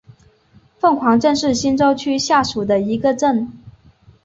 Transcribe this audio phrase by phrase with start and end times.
[0.79, 3.51] 凤凰镇是新洲区下属的一个镇。